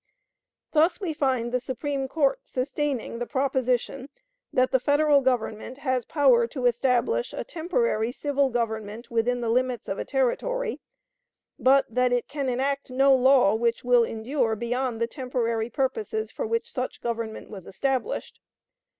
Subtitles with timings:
[0.71, 4.09] "Thus we find the Supreme Court sustaining the proposition
[4.51, 9.87] that the Federal Government has power to establish a temporary civil government within the limits
[9.87, 10.81] of a Territory,
[11.59, 16.47] but that it can enact no law which will endure beyond the temporary purposes for
[16.47, 18.39] which such government was established.